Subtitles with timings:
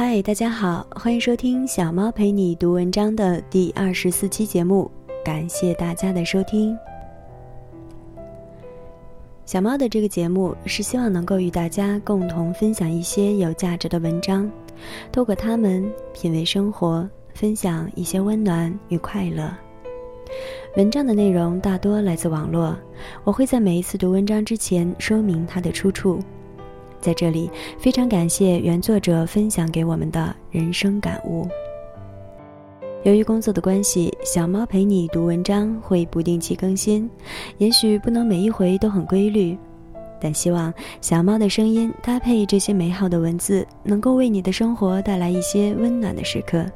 [0.00, 4.88] 嗨，大家好，欢迎收听小猫陪你读文章的第二十四期节目，
[5.24, 6.78] 感谢大家的收听。
[9.44, 14.48] 小猫的这个节目是希望能够与大家共同分享一些有价值的文章，
[15.10, 15.84] 透过它们
[16.14, 17.04] 品味生活，
[17.34, 19.52] 分享一些温暖与快乐。
[20.76, 22.76] 文章的内容大多来自网络，
[23.24, 26.20] 我会在每一次读文章之前说明它的出处。
[27.00, 31.46] 在这里，非常感谢原作者分享给我们的人生感悟。
[33.04, 37.08] 由于工作的关系，小猫陪你读文章会不定期更新，
[37.58, 39.56] 也许不能每一回都很规律，
[40.20, 46.66] 但希望小猫的声音搭配这些美好的文字，能够为你的生活带来一些温暖的时刻。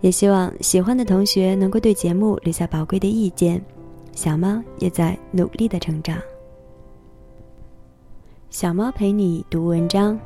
[0.00, 3.60] 也希望喜欢的同学能够对节目留下宝贵的意见，
[4.14, 6.16] 小猫也在努力的成长。
[8.50, 10.18] 小猫陪你读文章，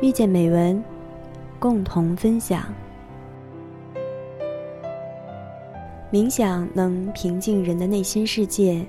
[0.00, 0.82] 遇见美文，
[1.60, 2.64] 共同分享。
[6.10, 8.84] 冥想能平静人的内心世界，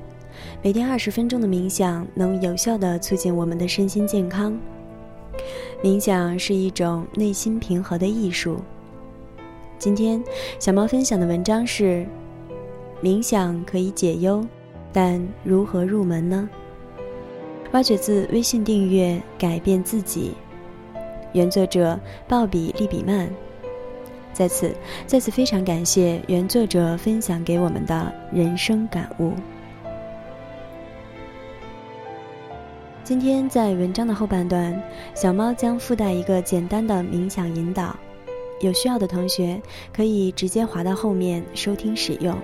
[0.64, 4.58] 每天二十分钟的冥想能有效的促进我们的身心健康。
[5.84, 8.58] 冥想是一种内心平和的艺术。
[9.78, 10.22] 今天
[10.58, 12.04] 小猫分享的文章是：
[13.00, 14.44] 冥想可以解忧，
[14.92, 16.50] 但如何入门呢？
[17.72, 20.34] 挖掘自微信订阅改变自己，
[21.34, 23.30] 原作者鲍比利比曼。
[24.34, 24.74] 在此，
[25.06, 29.34] 再次非常感谢原作者分享给我们的人生感悟。
[33.04, 34.82] 今天在文章的后半段，
[35.14, 37.96] 小猫将附带一个简单的冥想引导，
[38.62, 39.62] 有需要的同学
[39.94, 42.36] 可以直接滑到后面收听使用。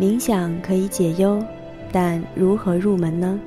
[0.00, 1.42] 冥想可以解忧，
[1.90, 3.38] 但如何入门呢？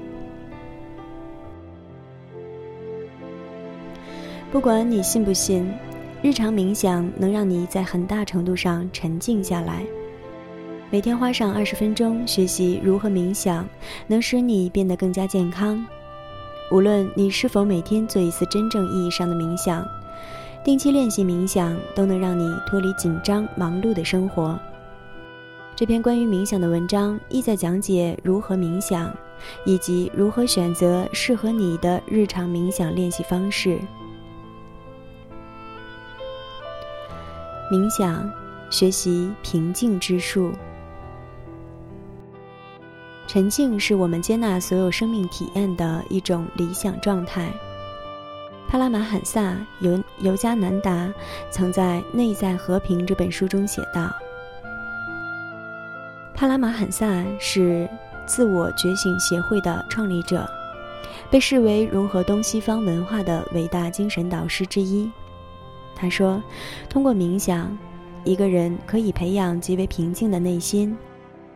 [4.52, 5.72] 不管你信不信，
[6.22, 9.86] 日常冥想能让你在很大程度上沉静下来。
[10.90, 13.66] 每天花上二十分钟学习如何冥想，
[14.06, 15.81] 能使你变得更加健康。
[16.70, 19.88] 无论你是否每天做一次真正意义上的冥想，
[20.66, 24.59] 定期练习冥想都能让你脱离紧张忙碌的生活。
[25.76, 29.12] 这篇关于冥想的文章意在讲解如何冥想，
[29.66, 33.80] 以及如何选择适合你的日常冥想练习方式。
[37.72, 38.30] 冥想，
[38.70, 40.52] 学习平静之术。
[43.26, 47.50] 沉静是我们接纳所有生命体验的一种理想状态。
[48.68, 51.12] 帕拉马罕萨尤尤加南达
[51.50, 54.12] 曾在《内在和平》这本书中写道。
[56.41, 57.88] 帕拉马罕萨是
[58.25, 60.50] 自我觉醒协会的创立者，
[61.29, 65.07] 被视为融合东西方文化的伟大精神导师之一。
[65.96, 66.41] 他说
[66.90, 67.78] ：“通过冥想，
[68.24, 70.97] 一个人可以培养极为平静的内心，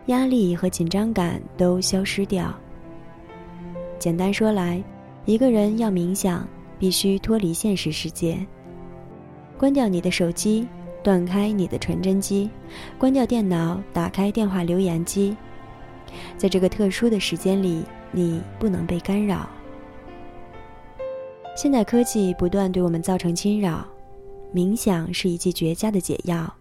[0.06, 2.54] 压力和紧张感都消失掉。
[3.98, 4.84] 简单说来，
[5.26, 6.48] 一个人要冥想，
[6.78, 8.38] 必须脱离现实世界，
[9.58, 10.68] 关掉你的手机。”
[11.06, 12.50] 断开你的传真机，
[12.98, 15.38] 关掉电脑，打开电话留言机。
[16.36, 19.48] 在这个特殊的时间里，你不能被干扰。
[21.56, 23.86] 现代科技不断对我们造成侵扰，
[24.52, 26.52] 冥想是一剂绝佳的解药。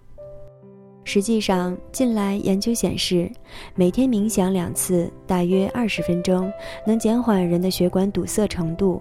[1.05, 3.33] 实际上，近来研究显示，
[3.75, 6.53] 每天冥想两次，大约二十分钟，
[6.87, 9.01] 能减缓人的血管堵塞程度。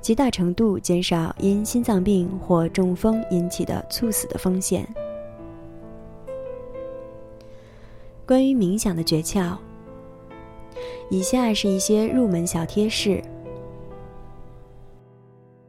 [0.00, 4.86] 极大程度减少因心脏病或中风引起的猝死的风险。
[8.26, 9.56] 关于冥想的诀窍，
[11.10, 13.22] 以下是一些入门小贴士。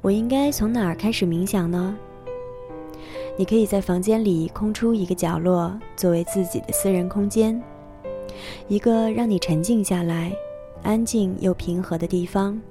[0.01, 1.95] 我应该从哪儿开始冥想呢？
[3.35, 7.59] 你可以在房间里空出一个角落，作为自己的私人空间，
[8.67, 10.31] 一个让你沉静下来、
[10.83, 12.61] 安静又平和的地方。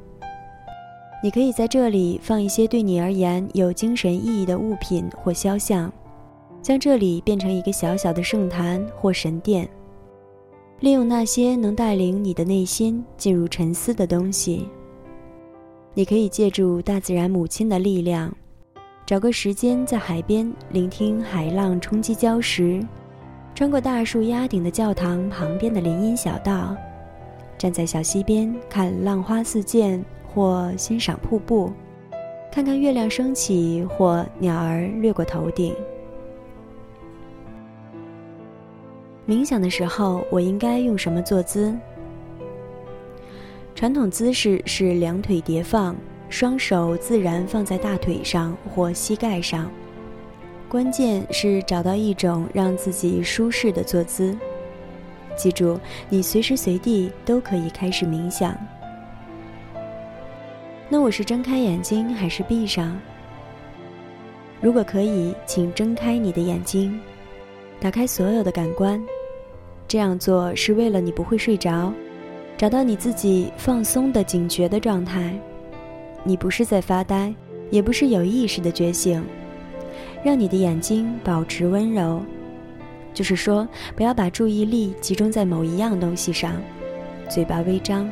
[1.24, 5.90] 你可以在这里放一些对你而言有精神意义的物品或肖像，
[6.60, 9.68] 将这里变成一个小小的圣坛或神殿。
[10.80, 14.68] 利用那些能带领你的内心进入沉思的东西。
[15.94, 18.34] 你可以借助大自然母亲的力量，
[19.06, 22.84] 找个时间在海边聆听海浪冲击礁石，
[23.54, 26.76] 穿过大树压顶的教堂旁边的林荫小道，
[27.56, 30.04] 站在小溪边看浪花四溅。
[30.34, 31.72] 或欣赏瀑布，
[32.50, 35.74] 看看月亮升起，或鸟儿掠过头顶。
[39.26, 41.74] 冥想的时候，我应该用什么坐姿？
[43.74, 45.96] 传统姿势是两腿叠放，
[46.28, 49.70] 双手自然放在大腿上或膝盖上。
[50.68, 54.36] 关键是找到一种让自己舒适的坐姿。
[55.36, 58.56] 记住，你随时随地都可以开始冥想。
[60.92, 62.94] 那我是睁开眼睛还是闭上？
[64.60, 67.00] 如果可以，请睁开你的眼睛，
[67.80, 69.02] 打开所有的感官。
[69.88, 71.90] 这样做是为了你不会睡着，
[72.58, 75.32] 找到你自己放松的警觉的状态。
[76.24, 77.34] 你不是在发呆，
[77.70, 79.24] 也不是有意识的觉醒。
[80.22, 82.20] 让你的眼睛保持温柔。
[83.14, 83.66] 就是说，
[83.96, 86.52] 不要把注意力集中在某一样东西上。
[87.30, 88.06] 嘴巴微张。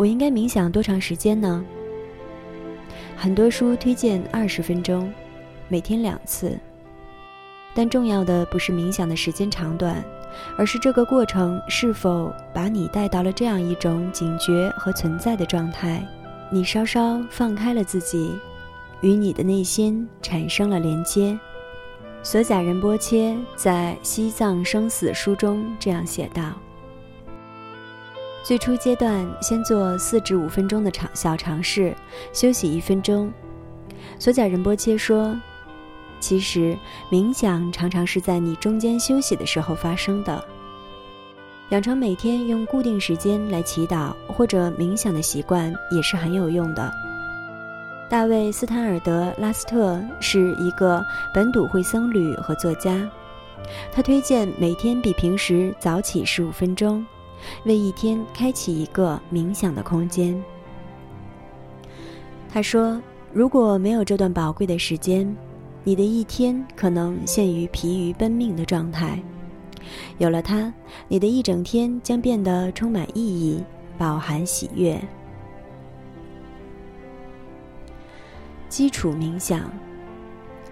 [0.00, 1.62] 我应该冥想多长时间呢？
[3.18, 5.12] 很多书推荐二十分钟，
[5.68, 6.58] 每天两次。
[7.74, 10.02] 但重要的不是冥想的时间长短，
[10.56, 16.02] 而是这个过程是否把你带到了这样一种警觉和存在的状态。
[16.50, 18.34] 你稍稍放开了自己，
[19.02, 21.38] 与你的内心产生了连接。
[22.22, 26.54] 索贾仁波切在《西藏生死书》中这样写道
[28.42, 31.94] ：“最初阶段，先做四至五分钟的尝小尝试，
[32.32, 33.30] 休息一分钟。”
[34.18, 35.36] 索贾仁波切说
[36.20, 36.76] ：“其实
[37.10, 40.42] 冥想常常是在你中间休息的时候发生的。
[41.68, 46.92] 养成每天用固定时间来祈祷或者冥想的习惯也是很有用的。”
[48.10, 53.08] 大卫·斯坦尔德拉斯特是一个本笃会僧侣和作家，
[53.92, 57.06] 他推荐每天比平时早起十五分钟，
[57.64, 60.40] 为一天开启一个冥想的空间。
[62.52, 63.00] 他说
[63.32, 65.36] ：“如果没有这段宝贵的时间，
[65.84, 69.18] 你的一天可能陷于疲于奔命的状态；
[70.18, 70.72] 有了它，
[71.08, 73.62] 你的一整天将变得充满意义，
[73.96, 75.00] 饱含喜悦。”
[78.68, 79.70] 基础冥想，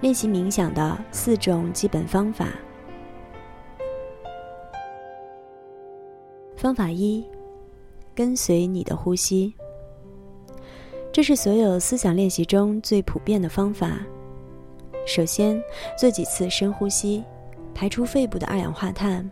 [0.00, 2.48] 练习冥想的四种基本方法。
[6.58, 7.24] 方法一：
[8.16, 9.54] 跟随你的呼吸。
[11.12, 13.98] 这是所有思想练习中最普遍的方法。
[15.06, 15.62] 首先，
[15.96, 17.22] 做几次深呼吸，
[17.72, 19.30] 排出肺部的二氧化碳。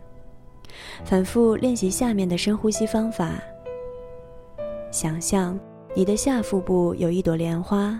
[1.03, 3.33] 反复练习下面的深呼吸方法。
[4.89, 5.59] 想象
[5.93, 7.99] 你的下腹部有一朵莲花。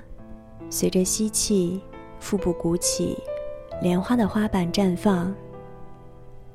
[0.70, 1.82] 随着吸气，
[2.22, 3.18] 腹部鼓起，
[3.82, 5.34] 莲花的花瓣绽放；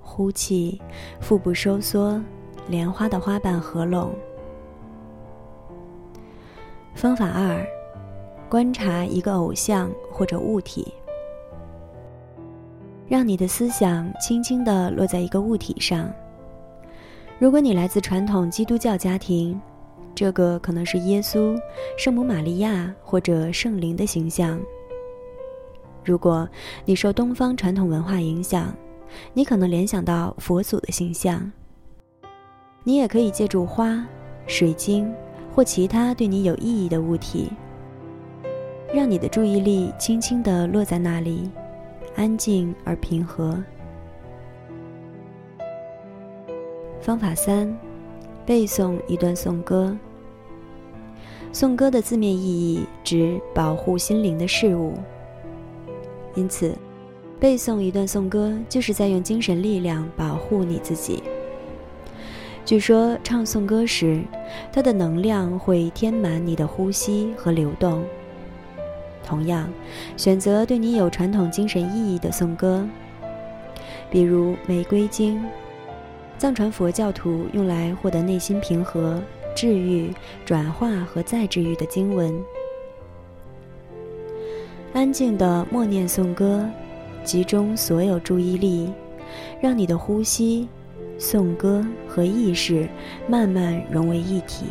[0.00, 0.80] 呼气，
[1.20, 2.18] 腹部收缩，
[2.68, 4.14] 莲花的花瓣合拢。
[6.94, 7.66] 方法二：
[8.48, 10.92] 观察一个偶像或者物体，
[13.08, 16.12] 让你的思想轻轻地落在一个物体上。
[17.38, 19.60] 如果你来自传统基督教家庭，
[20.14, 21.58] 这个可能是耶稣、
[21.98, 24.60] 圣母玛利亚或者圣灵的形象。
[26.04, 26.48] 如果
[26.84, 28.72] 你受东方传统文化影响，
[29.32, 31.50] 你可能联想到佛祖的形象。
[32.84, 34.06] 你也可以借助花、
[34.46, 35.12] 水晶
[35.54, 37.50] 或其他对你有意义的物体，
[38.92, 41.50] 让你的注意力轻轻地落在那里，
[42.16, 43.62] 安静而平和。
[47.00, 47.74] 方法三。
[48.44, 49.96] 背诵一段颂歌。
[51.52, 54.94] 颂歌的字面意义指保护心灵的事物，
[56.34, 56.76] 因此，
[57.38, 61.22] 背诵一段颂歌就是在用精神力量保护你自己。
[62.64, 64.22] 据说，唱颂歌时，
[64.72, 68.04] 它的能量会填满你的呼吸和流动。
[69.24, 69.68] 同样，
[70.16, 72.86] 选择对你有传统精神意义的颂歌，
[74.10, 75.38] 比如《玫瑰经》。
[76.38, 79.22] 藏传佛教徒用来获得内心平和、
[79.54, 80.12] 治愈、
[80.44, 82.34] 转化和再治愈的经文。
[84.92, 86.68] 安静的默念颂歌，
[87.22, 88.92] 集中所有注意力，
[89.60, 90.68] 让你的呼吸、
[91.18, 92.88] 颂歌和意识
[93.28, 94.66] 慢慢融为一体。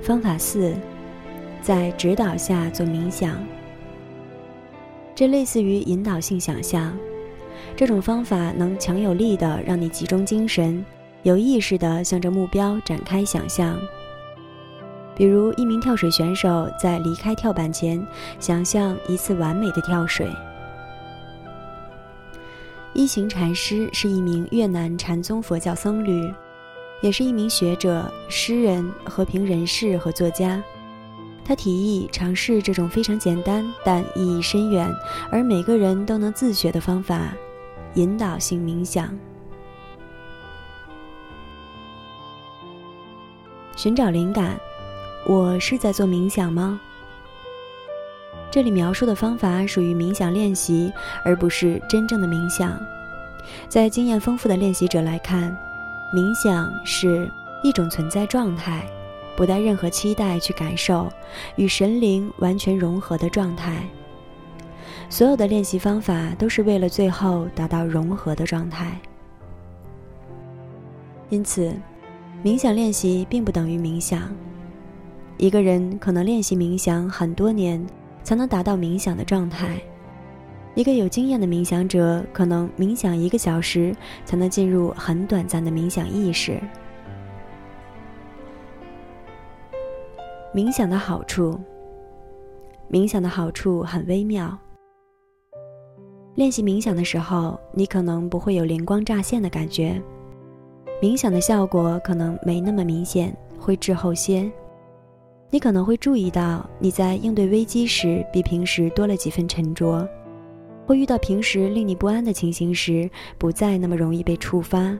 [0.00, 0.74] 方法四，
[1.62, 3.36] 在指导下做冥想。
[5.14, 6.92] 这类似于引导性想象。
[7.76, 10.84] 这种方法能强有力的让你集中精神，
[11.22, 13.78] 有意识地向着目标展开想象。
[15.16, 18.04] 比如，一名跳水选手在离开跳板前，
[18.40, 20.28] 想象一次完美的跳水。
[22.94, 26.32] 一行禅师是一名越南禅宗佛教僧侣
[27.02, 30.62] 也是一名学者诗人和平人士和作家。
[31.44, 34.90] 他提议尝试这种非常简单但意义深远
[35.30, 37.34] 而每个人都能自学的方法
[37.94, 39.12] 引导性冥想。
[43.76, 44.56] 寻找灵感
[45.26, 46.80] 我是在做冥想吗？
[48.54, 50.92] 这里描述的方法属于冥想练习，
[51.24, 52.80] 而不是真正的冥想。
[53.68, 55.50] 在经验丰富的练习者来看，
[56.14, 57.28] 冥想是
[57.64, 58.86] 一种存在状态，
[59.34, 61.08] 不带任何期待去感受，
[61.56, 63.82] 与神灵完全融合的状态。
[65.10, 68.96] 所有的练习方法都是为了最后达到融合的状态。
[71.28, 71.74] 因此，
[72.44, 74.32] 冥想练习并不等于冥想。
[75.38, 77.84] 一个人可能练习冥想很多年。
[78.24, 79.80] 才能达到冥想的状态。
[80.74, 86.60] 一个有经验的冥想者可能冥想一个小时才能进入很短暂的冥想意识。
[90.52, 91.56] 冥想的好处，
[92.90, 94.58] 冥想的好处很微妙。
[96.34, 100.02] 练习冥想的时候，你可能不会有灵光乍现的感觉，
[101.00, 104.50] 冥想的效果可能没那么明显，会滞后些。
[105.54, 110.04] 你可能会注意到，你在应对危机时比平时多了几分沉着；
[110.84, 113.08] 或遇到平时令你不安的情形时，
[113.38, 114.98] 不再那么容易被触发。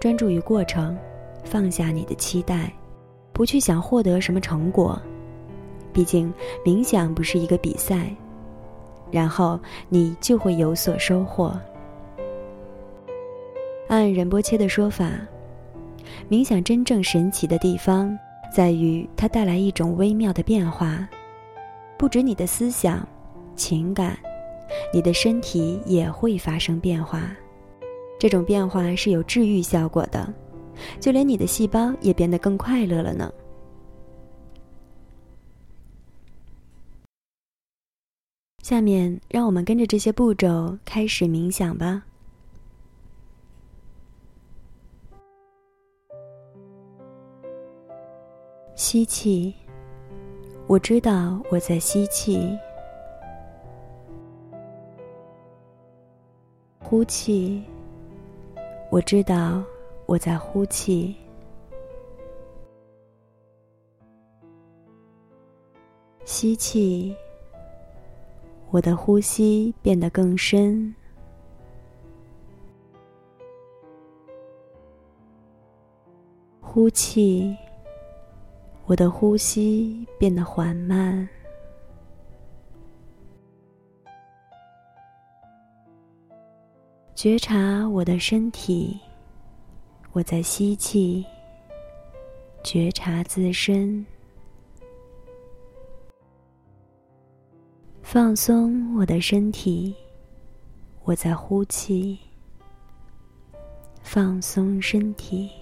[0.00, 0.96] 专注于过程，
[1.44, 2.72] 放下你的期待，
[3.34, 4.98] 不去想获得什么成果。
[5.92, 6.32] 毕竟
[6.64, 8.10] 冥想不是一个比赛，
[9.10, 11.54] 然后你就会有所收获。
[13.88, 15.10] 按仁波切的说法，
[16.30, 18.18] 冥想真正神奇的地方。
[18.54, 21.08] 在于它带来一种微妙的变化，
[21.96, 23.06] 不止你的思想、
[23.56, 24.18] 情感，
[24.92, 27.34] 你的身体也会发生变化。
[28.18, 30.32] 这种变化是有治愈效果的，
[31.00, 33.32] 就连你的细胞也变得更快乐了呢。
[38.62, 42.04] 下面，让我们跟着这些步骤开始冥想吧。
[48.82, 49.54] 吸气，
[50.66, 52.58] 我知道我在吸气。
[56.80, 57.62] 呼气，
[58.90, 59.62] 我知道
[60.04, 61.14] 我在呼气。
[66.24, 67.14] 吸气，
[68.72, 70.92] 我的呼吸变得更深。
[76.60, 77.56] 呼气。
[78.84, 81.26] 我的呼吸变得缓慢，
[87.14, 88.98] 觉察我的身体。
[90.12, 91.24] 我在吸气，
[92.62, 94.04] 觉察自身，
[98.02, 99.94] 放松我的身体。
[101.04, 102.18] 我在呼气，
[104.02, 105.61] 放松身体。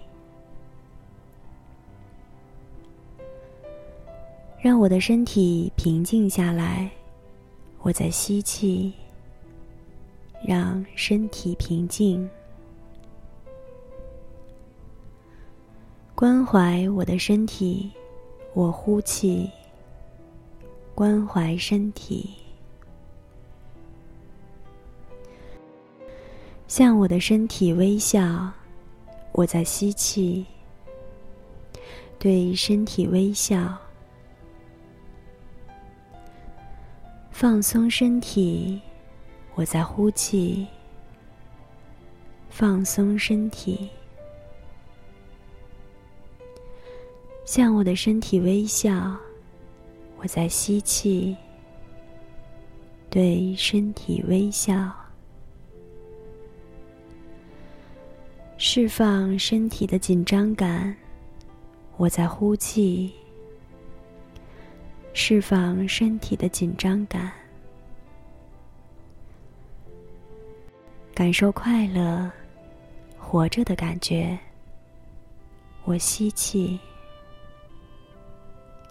[4.63, 6.91] 让我的身体平静下来，
[7.81, 8.93] 我在吸气。
[10.47, 12.27] 让身体平静，
[16.15, 17.91] 关怀我的身体，
[18.55, 19.51] 我呼气。
[20.95, 22.31] 关怀身体，
[26.69, 28.51] 向我的身体微笑，
[29.33, 30.45] 我在吸气。
[32.19, 33.77] 对身体微笑。
[37.41, 38.79] 放松身体，
[39.55, 40.67] 我在呼气。
[42.51, 43.89] 放松身体，
[47.47, 49.17] 向我的身体微笑，
[50.19, 51.35] 我在吸气。
[53.09, 54.95] 对身体微笑，
[58.59, 60.95] 释放身体的紧张感，
[61.97, 63.11] 我在呼气。
[65.13, 67.31] 释放身体的紧张感，
[71.15, 72.31] 感受快乐、
[73.19, 74.39] 活着的感觉。
[75.85, 76.79] 我吸气，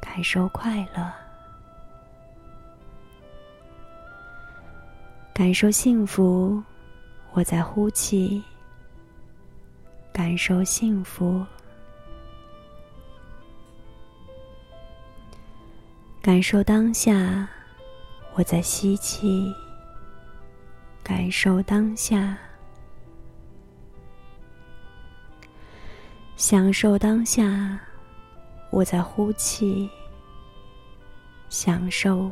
[0.01, 1.11] 感受快乐，
[5.33, 6.61] 感受幸福。
[7.31, 8.43] 我在呼气，
[10.11, 11.45] 感受幸福。
[16.29, 17.49] 感受当下，
[18.35, 19.51] 我在吸气。
[21.01, 22.37] 感受当下，
[26.35, 27.79] 享受当下，
[28.69, 29.89] 我在呼气。
[31.49, 32.31] 享受，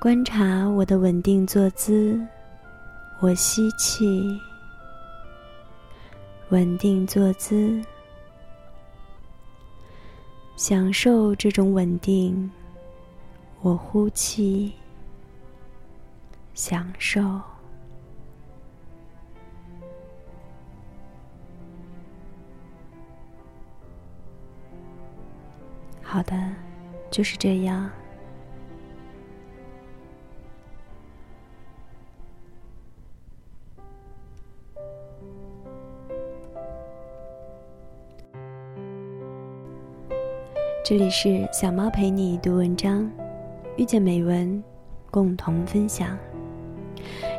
[0.00, 2.18] 观察我的稳定坐姿，
[3.18, 4.40] 我吸气。
[6.48, 7.84] 稳定坐姿，
[10.60, 12.50] 享受这种稳定。
[13.62, 14.74] 我呼气，
[16.52, 17.40] 享受。
[26.02, 26.36] 好的，
[27.10, 27.90] 就是这样。
[40.90, 43.08] 这里是小猫陪你读文章，
[43.76, 44.60] 遇见美文，
[45.08, 46.18] 共同分享。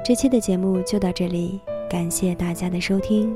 [0.05, 3.35] 这期的节目就到这里，感谢大家的收听。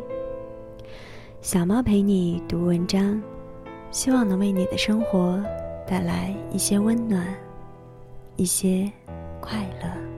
[1.41, 3.21] 小猫陪你读文章。
[3.91, 5.43] 希望能为你的生活
[5.85, 7.27] 带来一些温暖，
[8.37, 8.89] 一些
[9.41, 10.14] 快乐。